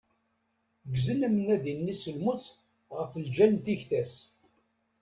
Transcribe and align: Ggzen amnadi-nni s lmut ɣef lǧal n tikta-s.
Ggzen 0.93 1.25
amnadi-nni 1.27 1.95
s 1.95 2.03
lmut 2.15 2.45
ɣef 2.97 3.11
lǧal 3.23 3.51
n 3.53 3.57
tikta-s. 3.65 4.13